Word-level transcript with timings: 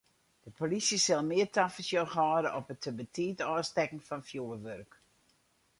De 0.45 0.49
polysje 0.59 0.97
sil 1.05 1.23
mear 1.29 1.49
tafersjoch 1.55 2.15
hâlde 2.17 2.49
op 2.59 2.67
it 2.73 2.81
te 2.83 2.91
betiid 2.97 3.39
ôfstekken 3.51 4.05
fan 4.07 4.27
fjurwurk. 4.29 4.91